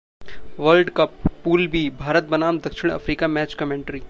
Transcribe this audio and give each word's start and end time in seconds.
world 0.59 0.89
cup 0.89 1.29
pool 1.43 1.67
B- 1.67 1.91
Bharat 1.99 2.23
बनाम 2.23 2.59
दक्षिण 2.59 2.89
अफ्रीका 2.89 3.27
मैच 3.27 3.53
कमेंट्री 3.53 3.99